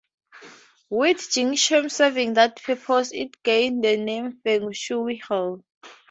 [0.89, 5.63] With Jingshan serving that purpose, it gained the name Feng Shui Hill.